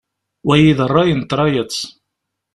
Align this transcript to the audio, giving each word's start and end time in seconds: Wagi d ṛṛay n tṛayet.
Wagi 0.47 0.73
d 0.77 0.79
ṛṛay 0.89 1.09
n 1.13 1.21
tṛayet. 1.21 1.77